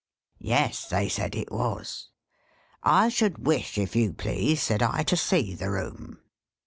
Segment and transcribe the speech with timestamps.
[0.39, 1.35] "Yes, they said.
[1.35, 2.09] It was.
[2.81, 6.17] "'I should wish, if you please,' said I,' to see that room.'